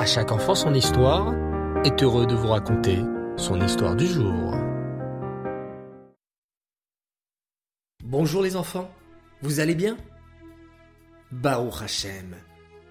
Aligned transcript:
À 0.00 0.06
chaque 0.06 0.32
enfant 0.32 0.54
son 0.54 0.72
histoire 0.72 1.34
est 1.84 2.02
heureux 2.02 2.26
de 2.26 2.34
vous 2.34 2.48
raconter 2.48 3.00
son 3.36 3.60
histoire 3.60 3.94
du 3.94 4.06
jour. 4.06 4.54
Bonjour 8.02 8.40
les 8.40 8.56
enfants, 8.56 8.90
vous 9.42 9.60
allez 9.60 9.74
bien? 9.74 9.98
Baruch 11.30 11.82
Hashem. 11.82 12.34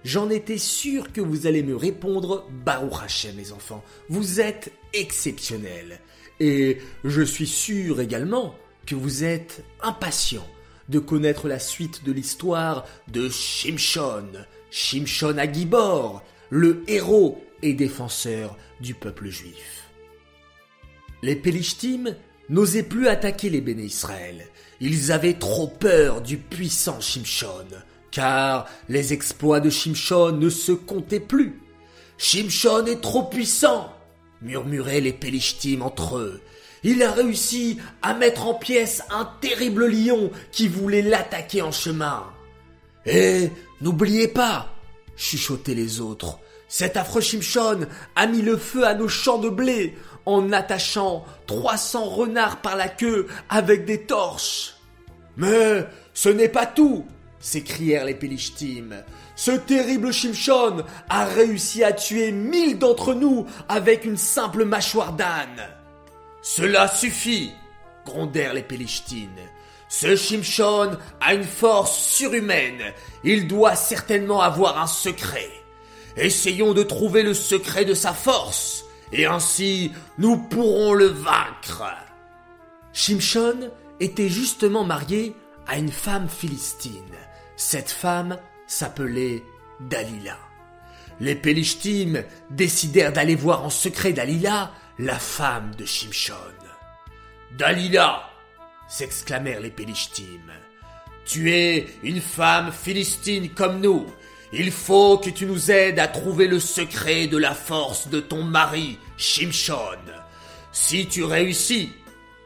J'en 0.04 0.30
étais 0.30 0.56
sûr 0.56 1.12
que 1.12 1.20
vous 1.20 1.48
allez 1.48 1.64
me 1.64 1.74
répondre 1.74 2.46
Baruch 2.64 3.02
Hashem 3.02 3.36
les 3.36 3.50
enfants. 3.50 3.82
Vous 4.08 4.40
êtes 4.40 4.72
exceptionnels. 4.92 5.98
Et 6.38 6.78
je 7.02 7.22
suis 7.22 7.48
sûr 7.48 8.00
également 8.00 8.54
que 8.86 8.94
vous 8.94 9.24
êtes 9.24 9.64
impatients 9.82 10.46
de 10.88 11.00
connaître 11.00 11.48
la 11.48 11.58
suite 11.58 12.04
de 12.04 12.12
l'histoire 12.12 12.86
de 13.08 13.28
Shimshon, 13.28 14.28
Shimshon 14.70 15.38
Agibor, 15.38 16.22
le 16.50 16.82
héros 16.88 17.42
et 17.62 17.74
défenseur 17.74 18.56
du 18.80 18.94
peuple 18.94 19.28
juif. 19.28 19.88
Les 21.22 21.36
Pélishtim 21.36 22.16
n'osaient 22.48 22.82
plus 22.82 23.06
attaquer 23.08 23.50
les 23.50 23.60
béné 23.60 23.84
Israël. 23.84 24.46
Ils 24.80 25.12
avaient 25.12 25.34
trop 25.34 25.68
peur 25.68 26.20
du 26.20 26.38
puissant 26.38 27.00
Shimshon, 27.00 27.66
car 28.10 28.68
les 28.88 29.12
exploits 29.12 29.60
de 29.60 29.70
Shimshon 29.70 30.32
ne 30.32 30.48
se 30.48 30.72
comptaient 30.72 31.20
plus. 31.20 31.60
Shimshon 32.18 32.86
est 32.86 33.00
trop 33.00 33.24
puissant, 33.24 33.94
murmuraient 34.42 35.00
les 35.00 35.12
Pélishtim 35.12 35.82
entre 35.82 36.18
eux. 36.18 36.40
Il 36.82 37.02
a 37.02 37.12
réussi 37.12 37.78
à 38.00 38.14
mettre 38.14 38.46
en 38.46 38.54
pièces 38.54 39.02
un 39.10 39.28
terrible 39.40 39.86
lion 39.86 40.30
qui 40.50 40.66
voulait 40.66 41.02
l'attaquer 41.02 41.60
en 41.60 41.72
chemin. 41.72 42.24
Et 43.04 43.50
n'oubliez 43.82 44.28
pas, 44.28 44.74
chuchotaient 45.20 45.74
les 45.74 46.00
autres, 46.00 46.38
cet 46.66 46.96
affreux 46.96 47.20
Shimshon 47.20 47.86
a 48.16 48.26
mis 48.26 48.42
le 48.42 48.56
feu 48.56 48.86
à 48.86 48.94
nos 48.94 49.08
champs 49.08 49.38
de 49.38 49.50
blé 49.50 49.96
en 50.24 50.52
attachant 50.52 51.24
300 51.46 52.04
renards 52.04 52.60
par 52.62 52.76
la 52.76 52.88
queue 52.88 53.26
avec 53.48 53.84
des 53.84 54.02
torches. 54.02 54.74
Mais 55.36 55.86
ce 56.14 56.28
n'est 56.28 56.48
pas 56.48 56.66
tout, 56.66 57.04
s'écrièrent 57.38 58.04
les 58.04 58.14
Pélishtim. 58.14 59.02
Ce 59.36 59.50
terrible 59.50 60.12
Shimshon 60.12 60.84
a 61.08 61.24
réussi 61.24 61.84
à 61.84 61.92
tuer 61.92 62.32
mille 62.32 62.78
d'entre 62.78 63.14
nous 63.14 63.46
avec 63.68 64.04
une 64.04 64.16
simple 64.16 64.64
mâchoire 64.64 65.12
d'âne. 65.12 65.68
Cela 66.42 66.88
suffit, 66.88 67.52
grondèrent 68.06 68.54
les 68.54 68.62
Pélishtim. 68.62 69.28
Ce 69.90 70.14
Shimshon 70.14 70.96
a 71.20 71.34
une 71.34 71.44
force 71.44 71.98
surhumaine. 71.98 72.94
Il 73.24 73.48
doit 73.48 73.74
certainement 73.74 74.40
avoir 74.40 74.80
un 74.80 74.86
secret. 74.86 75.50
Essayons 76.16 76.74
de 76.74 76.84
trouver 76.84 77.24
le 77.24 77.34
secret 77.34 77.84
de 77.84 77.92
sa 77.92 78.12
force, 78.12 78.84
et 79.12 79.26
ainsi 79.26 79.90
nous 80.16 80.36
pourrons 80.36 80.94
le 80.94 81.06
vaincre. 81.06 81.84
Shimshon 82.92 83.70
était 83.98 84.28
justement 84.28 84.84
marié 84.84 85.34
à 85.66 85.76
une 85.76 85.90
femme 85.90 86.28
philistine. 86.28 87.16
Cette 87.56 87.90
femme 87.90 88.38
s'appelait 88.68 89.42
Dalila. 89.80 90.38
Les 91.18 91.34
Pélishtim 91.34 92.22
décidèrent 92.50 93.12
d'aller 93.12 93.34
voir 93.34 93.64
en 93.64 93.70
secret 93.70 94.12
Dalila, 94.12 94.70
la 95.00 95.18
femme 95.18 95.74
de 95.76 95.84
Shimshon. 95.84 96.34
Dalila, 97.58 98.29
s'exclamèrent 98.90 99.60
les 99.60 99.70
Pélishtim, 99.70 100.52
tu 101.24 101.50
es 101.50 101.86
une 102.02 102.20
femme 102.20 102.72
philistine 102.72 103.48
comme 103.50 103.80
nous. 103.80 104.06
Il 104.52 104.70
faut 104.70 105.16
que 105.16 105.30
tu 105.30 105.46
nous 105.46 105.70
aides 105.70 105.98
à 105.98 106.08
trouver 106.08 106.46
le 106.46 106.60
secret 106.60 107.26
de 107.26 107.38
la 107.38 107.54
force 107.54 108.08
de 108.08 108.20
ton 108.20 108.42
mari, 108.42 108.98
Shimshon. 109.16 109.96
Si 110.72 111.06
tu 111.06 111.24
réussis, 111.24 111.92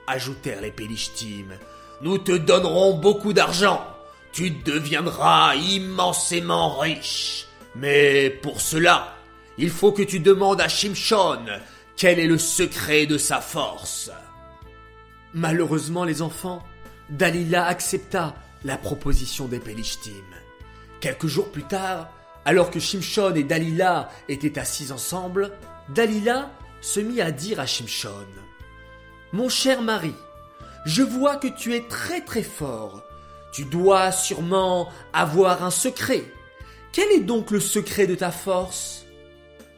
ajoutèrent 0.06 0.60
les 0.60 0.70
Pélishtim, 0.70 1.56
nous 2.02 2.18
te 2.18 2.32
donnerons 2.32 2.94
beaucoup 2.94 3.32
d'argent 3.32 3.82
tu 4.34 4.50
deviendras 4.50 5.54
immensément 5.54 6.76
riche. 6.76 7.46
Mais 7.76 8.30
pour 8.30 8.60
cela, 8.60 9.16
il 9.56 9.70
faut 9.70 9.92
que 9.92 10.02
tu 10.02 10.18
demandes 10.18 10.60
à 10.60 10.68
Shimshon 10.68 11.46
quel 11.96 12.18
est 12.18 12.26
le 12.26 12.38
secret 12.38 13.06
de 13.06 13.16
sa 13.16 13.40
force. 13.40 14.10
Malheureusement, 15.34 16.04
les 16.04 16.22
enfants, 16.22 16.62
Dalila 17.10 17.66
accepta 17.66 18.34
la 18.64 18.78
proposition 18.78 19.46
des 19.46 19.58
Pélishtim. 19.58 20.24
Quelques 21.00 21.26
jours 21.26 21.50
plus 21.50 21.64
tard, 21.64 22.08
alors 22.44 22.70
que 22.70 22.80
Shimshon 22.80 23.34
et 23.34 23.44
Dalila 23.44 24.08
étaient 24.28 24.58
assis 24.58 24.92
ensemble, 24.92 25.52
Dalila 25.90 26.50
se 26.80 27.00
mit 27.00 27.20
à 27.20 27.30
dire 27.30 27.60
à 27.60 27.66
Shimshon 27.66 28.26
Mon 29.32 29.48
cher 29.48 29.82
mari, 29.82 30.14
je 30.86 31.02
vois 31.02 31.36
que 31.36 31.48
tu 31.48 31.74
es 31.74 31.82
très 31.82 32.22
très 32.22 32.42
fort 32.42 33.02
tu 33.54 33.64
dois 33.64 34.10
sûrement 34.10 34.88
avoir 35.12 35.62
un 35.62 35.70
secret. 35.70 36.24
Quel 36.90 37.08
est 37.12 37.20
donc 37.20 37.52
le 37.52 37.60
secret 37.60 38.08
de 38.08 38.16
ta 38.16 38.32
force? 38.32 39.04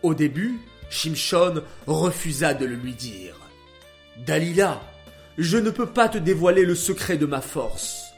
Au 0.03 0.15
début, 0.15 0.59
Shimshon 0.89 1.63
refusa 1.87 2.55
de 2.55 2.65
le 2.65 2.75
lui 2.75 2.95
dire. 2.95 3.37
Dalila, 4.17 4.81
je 5.39 5.59
ne 5.59 5.71
peux 5.71 5.87
pas 5.87 6.09
te 6.09 6.19
dévoiler 6.19 6.65
le 6.65 6.75
secret 6.75 7.17
de 7.17 7.27
ma 7.27 7.41
force. 7.41 8.13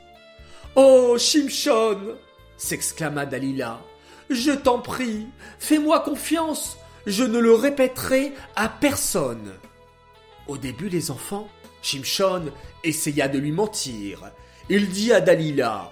Oh, 0.77 1.17
Shimshon 1.19 2.17
s'exclama 2.57 3.27
Dalila. 3.27 3.81
Je 4.31 4.53
t'en 4.53 4.79
prie, 4.79 5.27
fais-moi 5.59 6.01
confiance, 6.01 6.77
je 7.07 7.25
ne 7.25 7.39
le 7.39 7.55
répéterai 7.55 8.35
à 8.57 8.69
personne. 8.69 9.53
Au 10.47 10.59
début, 10.59 10.89
les 10.89 11.11
enfants, 11.11 11.49
Shimshon 11.83 12.53
essaya 12.85 13.29
de 13.29 13.39
lui 13.39 13.53
mentir, 13.53 14.31
il 14.69 14.91
dit 14.91 15.13
à 15.13 15.21
Dalila, 15.21 15.91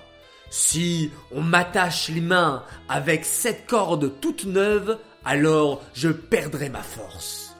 Si 0.51 1.11
on 1.33 1.41
m'attache 1.41 2.09
les 2.11 2.21
mains 2.21 2.63
avec 2.89 3.25
cette 3.25 3.67
corde 3.67 4.21
toute 4.21 4.45
neuve, 4.45 4.99
alors 5.25 5.83
je 5.95 6.09
perdrai 6.09 6.69
ma 6.69 6.83
force. 6.83 7.57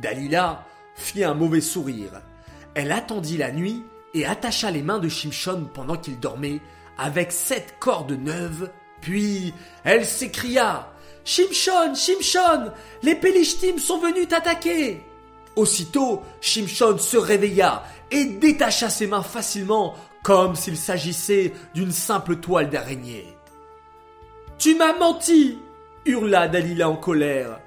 Dalila 0.00 0.64
fit 0.94 1.24
un 1.24 1.34
mauvais 1.34 1.60
sourire. 1.60 2.22
Elle 2.74 2.92
attendit 2.92 3.36
la 3.36 3.52
nuit 3.52 3.84
et 4.14 4.26
attacha 4.26 4.70
les 4.70 4.82
mains 4.82 4.98
de 4.98 5.08
Shimshon 5.08 5.68
pendant 5.72 5.96
qu'il 5.96 6.18
dormait 6.18 6.60
avec 6.98 7.32
cette 7.32 7.78
corde 7.78 8.12
neuve, 8.12 8.70
puis 9.00 9.54
elle 9.84 10.04
s'écria 10.04 10.92
Shimshon, 11.24 11.94
Shimshon, 11.94 12.72
les 13.02 13.14
Pélishtim 13.14 13.78
sont 13.78 13.98
venus 13.98 14.28
t'attaquer. 14.28 15.02
Aussitôt, 15.54 16.22
Shimshon 16.40 16.98
se 16.98 17.16
réveilla 17.16 17.84
et 18.10 18.24
détacha 18.24 18.90
ses 18.90 19.06
mains 19.06 19.22
facilement 19.22 19.94
comme 20.22 20.54
s'il 20.54 20.76
s'agissait 20.76 21.52
d'une 21.74 21.92
simple 21.92 22.36
toile 22.36 22.70
d'araignée. 22.70 23.36
Tu 24.58 24.76
m'as 24.76 24.96
menti 24.96 25.58
hurla 26.06 26.48
Dalila 26.48 26.88
en 26.88 26.96
colère. 26.96 27.60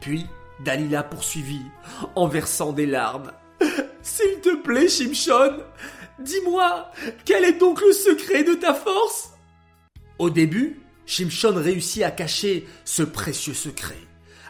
Puis 0.00 0.26
Dalila 0.60 1.02
poursuivit 1.02 1.66
en 2.14 2.26
versant 2.26 2.72
des 2.72 2.86
larmes. 2.86 3.32
S'il 4.02 4.40
te 4.40 4.56
plaît, 4.56 4.88
Shimshon, 4.88 5.58
dis-moi, 6.18 6.90
quel 7.24 7.44
est 7.44 7.58
donc 7.58 7.80
le 7.80 7.92
secret 7.92 8.44
de 8.44 8.54
ta 8.54 8.74
force? 8.74 9.30
Au 10.18 10.30
début, 10.30 10.80
Shimshon 11.06 11.54
réussit 11.54 12.02
à 12.02 12.10
cacher 12.10 12.66
ce 12.84 13.02
précieux 13.02 13.54
secret. 13.54 13.98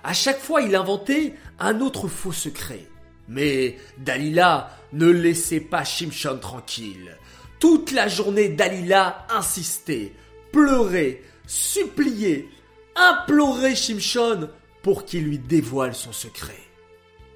À 0.05 0.13
chaque 0.13 0.41
fois, 0.41 0.63
il 0.63 0.75
inventait 0.75 1.35
un 1.59 1.81
autre 1.81 2.09
faux 2.09 2.33
secret. 2.33 2.87
Mais 3.29 3.77
Dalila 3.99 4.71
ne 4.93 5.07
laissait 5.07 5.61
pas 5.61 5.85
Shimshon 5.85 6.39
tranquille. 6.39 7.17
Toute 7.59 7.93
la 7.93 8.09
journée, 8.09 8.49
Dalila 8.49 9.27
insistait, 9.31 10.13
pleurait, 10.53 11.23
suppliait, 11.47 12.49
implorait 12.97 13.77
Shimshon 13.77 14.49
pour 14.83 15.05
qu'il 15.05 15.25
lui 15.25 15.39
dévoile 15.39 15.95
son 15.95 16.13
secret. 16.13 16.70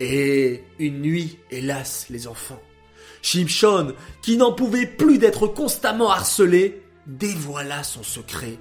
Et 0.07 0.63
une 0.79 1.01
nuit, 1.01 1.39
hélas, 1.51 2.09
les 2.11 2.27
enfants, 2.27 2.61
Shimshon, 3.23 3.95
qui 4.21 4.37
n'en 4.37 4.53
pouvait 4.53 4.85
plus 4.87 5.17
d'être 5.17 5.47
constamment 5.47 6.11
harcelé, 6.11 6.83
dévoila 7.07 7.83
son 7.83 8.03
secret 8.03 8.59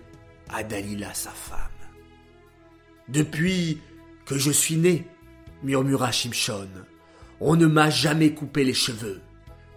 à 0.48 0.64
Dalila, 0.64 1.14
sa 1.14 1.32
femme. 1.32 1.58
Depuis 3.10 3.82
que 4.26 4.38
je 4.38 4.52
suis 4.52 4.78
né, 4.78 5.06
murmura 5.64 6.14
Shimshon, 6.14 6.70
on 7.42 7.58
ne 7.58 7.68
m'a 7.68 7.90
jamais 7.90 8.34
coupé 8.34 8.64
les 8.64 8.74
cheveux, 8.74 9.20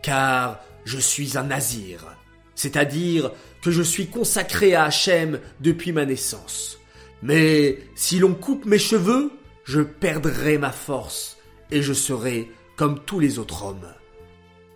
car 0.02 0.60
je 0.84 0.98
suis 0.98 1.36
un 1.36 1.42
nazir, 1.42 2.16
c'est-à-dire 2.54 3.32
que 3.60 3.72
je 3.72 3.82
suis 3.82 4.06
consacré 4.06 4.76
à 4.76 4.84
Hachem 4.84 5.40
depuis 5.58 5.90
ma 5.90 6.06
naissance. 6.06 6.78
Mais 7.22 7.80
si 7.96 8.20
l'on 8.20 8.34
coupe 8.34 8.66
mes 8.66 8.78
cheveux, 8.78 9.32
je 9.64 9.80
perdrai 9.80 10.58
ma 10.58 10.70
force 10.70 11.35
et 11.70 11.82
je 11.82 11.92
serai 11.92 12.50
comme 12.76 13.00
tous 13.04 13.20
les 13.20 13.38
autres 13.38 13.64
hommes. 13.64 13.92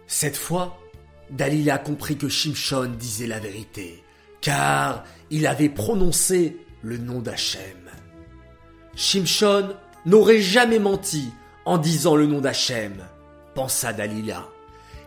Cette 0.07 0.37
fois, 0.37 0.79
Dalila 1.31 1.79
comprit 1.79 2.17
que 2.17 2.29
Shimshon 2.29 2.95
disait 2.99 3.27
la 3.27 3.39
vérité, 3.39 4.03
car 4.41 5.05
il 5.31 5.47
avait 5.47 5.69
prononcé 5.69 6.57
le 6.83 6.99
nom 6.99 7.21
d'Hachem. 7.21 7.91
Shimshon 8.97 9.75
n'aurait 10.07 10.41
jamais 10.41 10.79
menti 10.79 11.31
en 11.65 11.79
disant 11.79 12.17
le 12.17 12.27
nom 12.27 12.41
d'Hachem, 12.41 13.05
pensa 13.55 13.93
Dalila. 13.93 14.49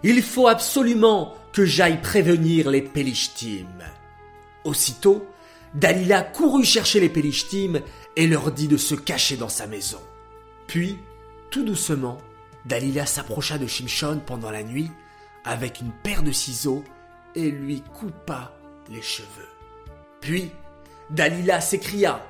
Il 0.04 0.22
faut 0.22 0.48
absolument 0.48 1.36
que 1.52 1.66
j'aille 1.66 2.02
prévenir 2.02 2.70
les 2.70 2.82
Pélishtim. 2.82 3.68
Aussitôt, 4.64 5.26
Dalila 5.74 6.22
courut 6.22 6.66
chercher 6.66 7.00
les 7.00 7.10
Pélishtim 7.10 7.82
et 8.16 8.28
leur 8.28 8.52
dit 8.52 8.68
de 8.68 8.78
se 8.78 8.96
cacher 8.96 9.38
dans 9.38 9.50
sa 9.50 9.68
maison. 9.68 10.02
Puis, 10.68 10.98
tout 11.54 11.64
doucement, 11.64 12.18
Dalila 12.66 13.06
s'approcha 13.06 13.60
de 13.60 13.68
Shimshon 13.68 14.22
pendant 14.26 14.50
la 14.50 14.64
nuit 14.64 14.90
avec 15.46 15.82
une 15.82 15.92
paire 15.92 16.24
de 16.24 16.32
ciseaux 16.32 16.84
et 17.36 17.52
lui 17.52 17.84
coupa 17.94 18.58
les 18.90 19.04
cheveux. 19.04 19.50
Puis, 20.20 20.50
Dalila 21.12 21.62
s'écria 21.62 22.26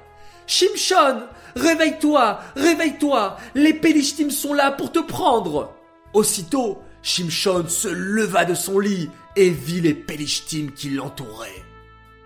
Shimshon, 0.46 1.24
réveille-toi, 1.56 2.42
réveille-toi, 2.58 3.38
les 3.56 3.74
Pélishtim 3.74 4.30
sont 4.30 4.54
là 4.54 4.74
pour 4.74 4.92
te 4.92 5.00
prendre. 5.00 5.74
Aussitôt, 6.14 6.82
Shimshon 7.02 7.70
se 7.70 7.88
leva 7.88 8.44
de 8.44 8.56
son 8.56 8.78
lit 8.78 9.10
et 9.38 9.52
vit 9.52 9.80
les 9.80 9.94
Pélishtim 9.94 10.72
qui 10.76 10.90
l'entouraient. 10.90 11.64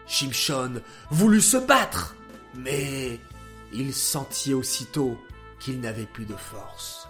Shimshon 0.07 0.81
voulut 1.11 1.41
se 1.41 1.57
battre, 1.57 2.15
mais 2.55 3.19
il 3.71 3.94
sentit 3.94 4.55
aussitôt 4.55 5.15
qu'il 5.59 5.80
n'avait 5.80 6.06
plus 6.06 6.25
de 6.25 6.36
force. 6.36 7.07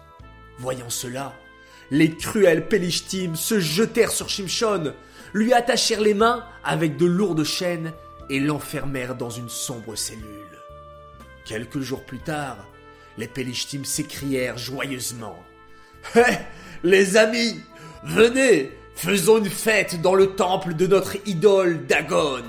Voyant 0.60 0.90
cela, 0.90 1.34
les 1.92 2.16
cruels 2.16 2.68
Pélishtim 2.68 3.36
se 3.36 3.60
jetèrent 3.60 4.12
sur 4.12 4.30
Shimshon, 4.30 4.94
lui 5.34 5.54
attachèrent 5.54 6.02
les 6.02 6.14
mains 6.14 6.46
avec 6.64 6.98
de 6.98 7.06
lourdes 7.06 7.44
chaînes 7.44 7.94
et 8.30 8.40
l'enfermèrent 8.40 9.16
dans 9.16 9.30
une 9.30 9.50
sombre 9.50 9.96
cellule. 9.96 10.24
Quelques 11.46 11.80
jours 11.80 12.04
plus 12.04 12.20
tard, 12.20 12.58
les 13.18 13.28
Pélishtim 13.28 13.86
s'écrièrent 13.86 14.58
joyeusement. 14.58 15.38
Hé, 16.16 16.22
les 16.84 17.18
amis, 17.18 17.62
venez, 18.04 18.72
faisons 18.96 19.38
une 19.38 19.50
fête 19.50 20.02
dans 20.02 20.16
le 20.16 20.36
temple 20.36 20.74
de 20.74 20.88
notre 20.88 21.16
idole 21.26 21.86
Dagon. 21.86 22.44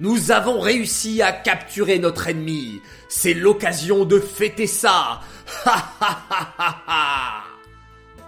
Nous 0.00 0.32
avons 0.32 0.58
réussi 0.58 1.22
à 1.22 1.32
capturer 1.32 1.98
notre 1.98 2.28
ennemi. 2.28 2.80
C'est 3.08 3.34
l'occasion 3.34 4.04
de 4.04 4.18
fêter 4.18 4.66
ça. 4.66 5.20
Ha 5.64 5.94
ha 6.00 6.26
ha 6.28 6.82
ha. 6.86 7.44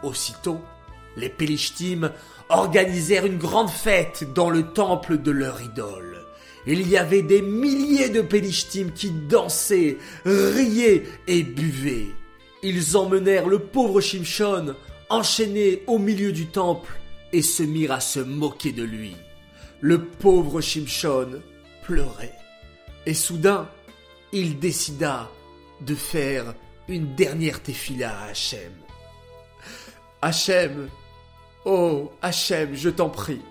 Aussitôt, 0.03 0.61
les 1.17 1.29
Pélishtim 1.29 2.13
organisèrent 2.49 3.27
une 3.27 3.39
grande 3.39 3.71
fête 3.71 4.33
dans 4.35 4.51
le 4.51 4.63
temple 4.63 5.19
de 5.19 5.31
leur 5.33 5.61
idole. 5.61 6.25
Il 6.69 6.89
y 6.89 6.97
avait 6.97 7.23
des 7.23 7.43
milliers 7.43 8.11
de 8.11 8.23
Pélishtim 8.23 8.91
qui 8.95 9.11
dansaient, 9.11 9.99
riaient 10.25 11.05
et 11.27 11.43
buvaient. 11.43 12.09
Ils 12.63 12.97
emmenèrent 12.97 13.49
le 13.49 13.59
pauvre 13.59 14.01
Shimshon 14.01 14.75
enchaîné 15.09 15.83
au 15.87 15.99
milieu 15.99 16.33
du 16.33 16.47
temple 16.47 16.93
et 17.33 17.43
se 17.43 17.63
mirent 17.63 17.93
à 17.93 18.01
se 18.01 18.21
moquer 18.21 18.73
de 18.73 18.83
lui. 18.83 19.17
Le 19.81 20.03
pauvre 20.03 20.61
Shimshon 20.61 21.41
pleurait. 21.87 22.35
Et 23.07 23.15
soudain, 23.15 23.69
il 24.33 24.59
décida 24.59 25.31
de 25.81 25.95
faire 25.95 26.55
une 26.89 27.15
dernière 27.15 27.63
tefila 27.63 28.19
à 28.19 28.25
Hachem. 28.31 28.73
Hachem, 30.21 30.89
oh 31.65 32.13
Hachem, 32.23 32.75
je 32.75 32.91
t'en 32.91 33.09
prie, 33.09 33.43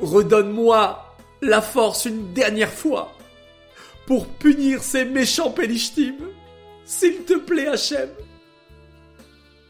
redonne-moi 0.00 1.16
la 1.42 1.60
force 1.60 2.04
une 2.04 2.32
dernière 2.32 2.72
fois 2.72 3.12
pour 4.06 4.28
punir 4.28 4.82
ces 4.82 5.04
méchants 5.04 5.50
Pélishtim. 5.50 6.16
S'il 6.84 7.24
te 7.24 7.34
plaît, 7.34 7.66
Hachem. 7.66 8.10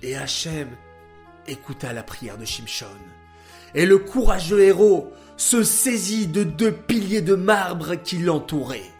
Et 0.02 0.16
Hachem 0.16 0.68
écouta 1.46 1.92
la 1.92 2.02
prière 2.02 2.36
de 2.36 2.44
Shimshon. 2.44 2.86
Et 3.74 3.86
le 3.86 3.98
courageux 3.98 4.60
héros 4.60 5.12
se 5.38 5.62
saisit 5.62 6.26
de 6.26 6.42
deux 6.42 6.72
piliers 6.72 7.22
de 7.22 7.34
marbre 7.36 7.94
qui 7.94 8.18
l'entouraient. 8.18 8.90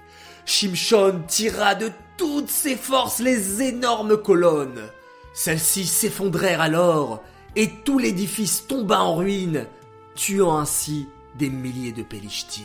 Shimshon 0.47 1.25
tira 1.27 1.75
de 1.75 1.91
toutes 2.17 2.49
ses 2.49 2.77
forces 2.77 3.19
les 3.19 3.61
énormes 3.61 4.17
colonnes. 4.17 4.89
Celles-ci 5.35 5.85
s'effondrèrent 5.85 6.63
alors, 6.63 7.23
et 7.55 7.69
tout 7.85 7.99
l'édifice 7.99 8.67
tomba 8.67 9.01
en 9.01 9.17
ruine, 9.17 9.67
tuant 10.15 10.57
ainsi 10.57 11.09
des 11.37 11.51
milliers 11.51 11.93
de 11.93 12.03
Pélishtim. 12.03 12.63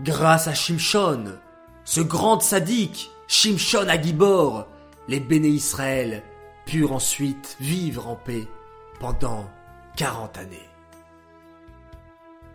Grâce 0.00 0.48
à 0.48 0.54
Shimshon, 0.54 1.38
ce 1.84 2.00
grand 2.00 2.40
sadique, 2.40 3.10
Shimshon 3.28 3.88
Agibor, 3.88 4.66
les 5.08 5.20
béné 5.20 5.48
Israël 5.48 6.22
purent 6.66 6.92
ensuite 6.92 7.56
vivre 7.60 8.08
en 8.08 8.16
paix 8.16 8.46
pendant 9.00 9.48
40 9.96 10.38
années. 10.38 10.71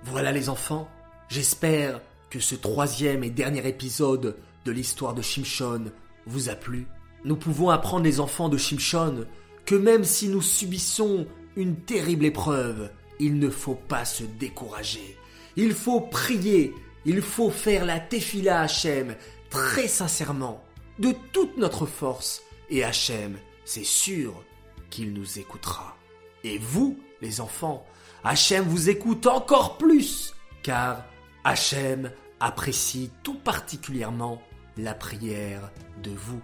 Voilà 0.10 0.32
les 0.32 0.48
enfants, 0.48 0.90
j'espère 1.28 2.00
que 2.30 2.40
ce 2.40 2.56
troisième 2.56 3.26
et 3.26 3.30
dernier 3.30 3.68
épisode 3.68 4.38
de 4.64 4.72
l'histoire 4.72 5.14
de 5.14 5.22
Shimshon 5.22 5.92
vous 6.26 6.48
a 6.48 6.56
plu. 6.56 6.88
Nous 7.26 7.36
pouvons 7.36 7.70
apprendre 7.72 8.06
les 8.06 8.22
enfants 8.22 8.48
de 8.48 8.58
Shimshon 8.58 9.26
que 9.66 9.76
même 9.76 10.06
si 10.06 10.30
nous 10.30 10.42
subissons 10.42 11.28
une 11.58 11.76
terrible 11.76 12.24
épreuve, 12.24 12.90
il 13.20 13.38
ne 13.38 13.50
faut 13.50 13.76
pas 13.76 14.06
se 14.06 14.24
décourager. 14.24 15.18
Il 15.58 15.74
faut 15.74 16.00
prier, 16.00 16.74
il 17.06 17.22
faut 17.22 17.50
faire 17.50 17.84
la 17.84 18.00
tefila 18.00 18.62
Hachem 18.62 19.14
très 19.50 19.90
sincèrement, 19.90 20.64
de 21.00 21.14
toute 21.34 21.58
notre 21.58 21.86
force, 21.86 22.42
et 22.70 22.86
Hachem, 22.86 23.38
c'est 23.66 23.86
sûr 23.86 24.42
qu'il 24.90 25.12
nous 25.12 25.38
écoutera. 25.38 25.98
Et 26.46 26.58
vous, 26.60 26.98
les 27.22 27.42
enfants, 27.42 27.86
Hachem 28.30 28.66
vous 28.66 28.90
écoute 28.90 29.26
encore 29.26 29.78
plus, 29.78 30.36
car 30.62 31.06
Hachem 31.46 32.12
apprécie 32.42 33.10
tout 33.24 33.36
particulièrement 33.36 34.42
la 34.76 34.94
prière 34.94 35.72
de 36.04 36.12
vous, 36.12 36.42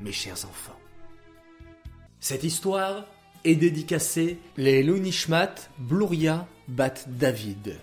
mes 0.00 0.12
chers 0.12 0.46
enfants. 0.46 0.80
Cette 2.20 2.42
histoire 2.42 3.04
est 3.44 3.54
dédicacée 3.54 4.38
les 4.56 4.82
Lunishmat 4.82 5.56
Bluria 5.76 6.46
Bat 6.68 6.94
David. 7.06 7.80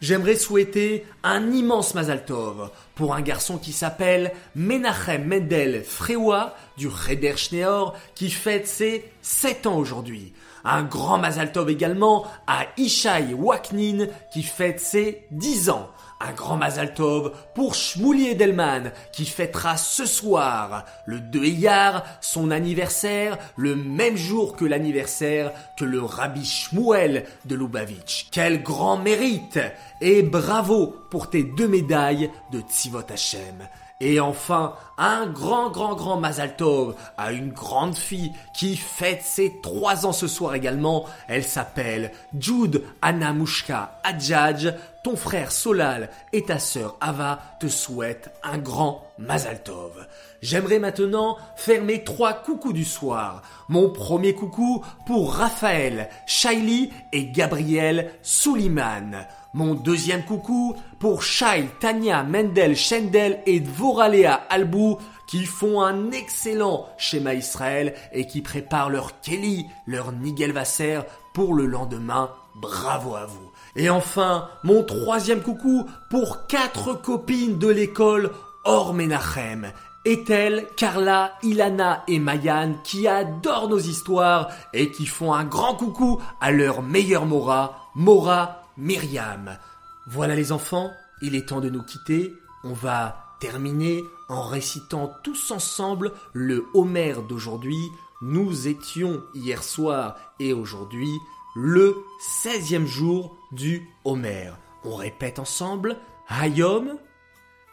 J'aimerais 0.00 0.34
souhaiter 0.34 1.06
un 1.22 1.52
immense 1.52 1.94
Mazal 1.94 2.24
Tov 2.24 2.72
pour 2.96 3.14
un 3.14 3.22
garçon 3.22 3.56
qui 3.56 3.72
s'appelle 3.72 4.32
Menachem 4.56 5.24
Mendel 5.24 5.84
Frewa 5.84 6.56
du 6.76 6.88
Reder 6.88 7.36
Schneor 7.36 7.96
qui 8.16 8.30
fête 8.30 8.66
ses 8.66 9.04
7 9.22 9.68
ans 9.68 9.78
aujourd'hui. 9.78 10.32
Un 10.68 10.82
grand 10.82 11.18
Mazal 11.18 11.52
Tov 11.52 11.70
également 11.70 12.26
à 12.48 12.64
Ishai 12.76 13.34
Waknin 13.34 14.08
qui 14.32 14.42
fête 14.42 14.80
ses 14.80 15.24
10 15.30 15.70
ans. 15.70 15.88
Un 16.20 16.32
grand 16.32 16.56
Mazal 16.56 16.92
Tov 16.92 17.32
pour 17.54 17.76
Shmoulier 17.76 18.30
Edelman 18.30 18.90
qui 19.12 19.26
fêtera 19.26 19.76
ce 19.76 20.04
soir 20.06 20.84
le 21.04 21.20
2 21.20 21.44
Iyar 21.44 22.02
son 22.20 22.50
anniversaire 22.50 23.38
le 23.54 23.76
même 23.76 24.16
jour 24.16 24.56
que 24.56 24.64
l'anniversaire 24.64 25.52
que 25.78 25.84
le 25.84 26.02
Rabbi 26.02 26.44
Shmuel 26.44 27.26
de 27.44 27.54
Lubavitch. 27.54 28.26
Quel 28.32 28.64
grand 28.64 28.96
mérite 28.96 29.60
et 30.00 30.24
bravo 30.24 30.96
pour 31.10 31.30
tes 31.30 31.44
deux 31.44 31.68
médailles 31.68 32.28
de 32.50 32.60
Tzivot 32.60 33.06
Hashem. 33.08 33.68
Et 34.00 34.20
enfin, 34.20 34.74
un 34.98 35.26
grand, 35.26 35.70
grand, 35.70 35.94
grand 35.94 36.20
Mazal 36.20 36.56
Tov 36.56 36.94
à 37.16 37.32
une 37.32 37.50
grande 37.50 37.96
fille 37.96 38.32
qui 38.52 38.76
fête 38.76 39.22
ses 39.22 39.60
trois 39.62 40.04
ans 40.04 40.12
ce 40.12 40.28
soir 40.28 40.54
également. 40.54 41.06
Elle 41.28 41.44
s'appelle 41.44 42.12
Jude 42.38 42.82
Anamushka 43.00 43.98
Adjadj. 44.04 44.74
Ton 45.06 45.14
frère 45.14 45.52
Solal 45.52 46.10
et 46.32 46.42
ta 46.42 46.58
sœur 46.58 46.96
Ava 47.00 47.38
te 47.60 47.68
souhaitent 47.68 48.32
un 48.42 48.58
grand 48.58 49.06
Mazal 49.18 49.62
Tov. 49.62 50.04
J'aimerais 50.42 50.80
maintenant 50.80 51.36
faire 51.54 51.84
mes 51.84 52.02
trois 52.02 52.32
coucous 52.32 52.72
du 52.72 52.84
soir. 52.84 53.42
Mon 53.68 53.88
premier 53.88 54.34
coucou 54.34 54.84
pour 55.06 55.34
Raphaël, 55.34 56.08
Shaili 56.26 56.90
et 57.12 57.26
Gabriel 57.26 58.14
Souliman. 58.22 59.28
Mon 59.54 59.74
deuxième 59.74 60.24
coucou 60.24 60.74
pour 60.98 61.22
Shai, 61.22 61.68
Tania, 61.78 62.24
Mendel, 62.24 62.74
Shendel 62.74 63.38
et 63.46 63.60
Dvoralea 63.60 64.34
Albou 64.50 64.98
qui 65.28 65.46
font 65.46 65.82
un 65.82 66.10
excellent 66.10 66.88
schéma 66.98 67.34
Israël 67.34 67.94
et 68.10 68.26
qui 68.26 68.42
préparent 68.42 68.90
leur 68.90 69.20
Kelly, 69.20 69.66
leur 69.86 70.10
Nigel 70.10 70.50
Vasser 70.50 71.02
pour 71.32 71.54
le 71.54 71.66
lendemain. 71.66 72.32
Bravo 72.56 73.14
à 73.14 73.26
vous. 73.26 73.52
Et 73.76 73.90
enfin, 73.90 74.48
mon 74.64 74.82
troisième 74.82 75.42
coucou 75.42 75.86
pour 76.08 76.46
quatre 76.46 76.94
copines 76.94 77.58
de 77.58 77.68
l'école 77.68 78.30
Or 78.64 78.94
Menachem. 78.94 79.70
Ethel, 80.06 80.66
Carla, 80.76 81.32
Ilana 81.42 82.04
et 82.08 82.18
Mayan 82.18 82.76
qui 82.84 83.06
adorent 83.06 83.68
nos 83.68 83.78
histoires 83.78 84.48
et 84.72 84.90
qui 84.90 85.04
font 85.04 85.34
un 85.34 85.44
grand 85.44 85.74
coucou 85.74 86.22
à 86.40 86.52
leur 86.52 86.80
meilleure 86.82 87.26
Mora, 87.26 87.90
Mora 87.94 88.62
Myriam. 88.78 89.58
Voilà 90.06 90.34
les 90.34 90.52
enfants, 90.52 90.90
il 91.20 91.34
est 91.34 91.48
temps 91.48 91.60
de 91.60 91.68
nous 91.68 91.82
quitter. 91.82 92.32
On 92.64 92.72
va 92.72 93.36
terminer 93.40 94.02
en 94.28 94.42
récitant 94.42 95.12
tous 95.22 95.50
ensemble 95.50 96.12
le 96.32 96.66
Homère 96.72 97.22
d'aujourd'hui. 97.22 97.90
Nous 98.22 98.68
étions 98.68 99.22
hier 99.34 99.62
soir 99.62 100.16
et 100.38 100.54
aujourd'hui 100.54 101.10
le 101.56 102.04
16e 102.20 102.84
jour 102.84 103.34
du 103.50 103.88
Homère. 104.04 104.58
On 104.84 104.94
répète 104.94 105.38
ensemble 105.38 105.96
Hayom, 106.28 106.98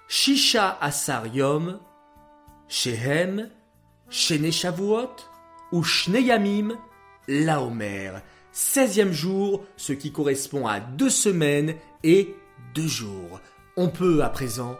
Shisha 0.08 0.78
Asar 0.80 1.28
Yom, 1.28 1.80
Shehem, 2.70 3.50
Shene 4.10 4.52
Shavuot 4.52 5.16
ou 5.74 5.84
Shneyamim, 5.84 6.78
la 7.28 7.62
Homère. 7.62 8.22
16e 8.54 9.12
jour, 9.12 9.66
ce 9.76 9.92
qui 9.92 10.14
correspond 10.14 10.66
à 10.66 10.80
deux 10.80 11.10
semaines 11.10 11.76
et 12.04 12.34
deux 12.74 12.88
jours. 12.88 13.42
On 13.76 13.90
peut 13.90 14.24
à 14.24 14.30
présent 14.30 14.78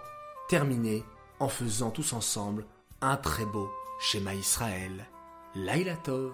terminer 0.48 1.04
en 1.40 1.50
faisant 1.50 1.92
tous 1.92 2.14
ensemble 2.14 2.66
un 3.02 3.18
très 3.18 3.46
beau 3.46 3.70
schéma 4.00 4.34
Israël. 4.34 5.08
Laila 5.56 5.98
Tov. 5.98 6.32